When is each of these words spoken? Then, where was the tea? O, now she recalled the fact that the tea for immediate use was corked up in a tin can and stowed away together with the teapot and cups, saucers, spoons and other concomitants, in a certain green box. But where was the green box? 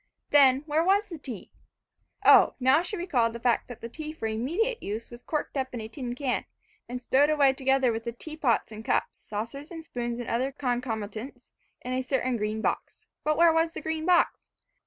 Then, 0.31 0.61
where 0.65 0.83
was 0.83 1.09
the 1.09 1.19
tea? 1.19 1.51
O, 2.25 2.55
now 2.59 2.81
she 2.81 2.97
recalled 2.97 3.33
the 3.33 3.39
fact 3.39 3.67
that 3.67 3.81
the 3.81 3.87
tea 3.87 4.11
for 4.13 4.25
immediate 4.25 4.81
use 4.81 5.11
was 5.11 5.21
corked 5.21 5.55
up 5.55 5.75
in 5.75 5.79
a 5.79 5.87
tin 5.87 6.15
can 6.15 6.43
and 6.89 6.99
stowed 7.03 7.29
away 7.29 7.53
together 7.53 7.91
with 7.91 8.05
the 8.05 8.11
teapot 8.11 8.71
and 8.71 8.83
cups, 8.83 9.19
saucers, 9.19 9.69
spoons 9.85 10.17
and 10.17 10.27
other 10.27 10.51
concomitants, 10.51 11.51
in 11.81 11.93
a 11.93 12.01
certain 12.01 12.35
green 12.35 12.61
box. 12.61 13.05
But 13.23 13.37
where 13.37 13.53
was 13.53 13.73
the 13.73 13.81
green 13.81 14.07
box? 14.07 14.39